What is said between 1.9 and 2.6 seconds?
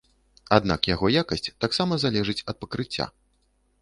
залежыць ад